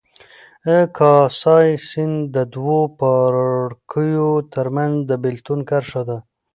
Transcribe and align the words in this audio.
کاسای 0.97 1.69
سیند 1.87 2.19
د 2.35 2.37
دوو 2.53 2.79
پاړکیو 2.99 4.29
ترمنځ 4.53 4.95
د 5.09 5.11
بېلتون 5.23 5.59
کرښه 5.69 6.01
ده. 6.09 6.17